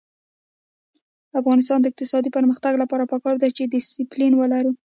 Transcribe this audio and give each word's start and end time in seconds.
د 1.29 1.31
افغانستان 1.41 1.77
د 1.81 1.85
اقتصادي 1.91 2.29
پرمختګ 2.37 2.73
لپاره 2.83 3.09
پکار 3.13 3.35
ده 3.41 3.47
چې 3.57 3.63
دسپلین 3.65 4.33
ولرو. 4.37 4.71